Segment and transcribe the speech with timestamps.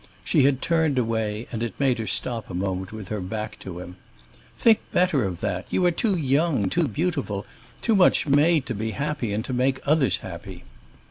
[0.23, 3.77] She had turned away, and it made her stop a moment with her back to
[3.79, 3.97] him.
[4.57, 5.67] "Think better of that.
[5.69, 7.45] You are too young, too beautiful,
[7.83, 10.63] too much made to be happy and to make others happy.